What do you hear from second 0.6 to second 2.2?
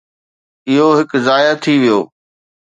اهو هڪ ضايع ٿي ويو.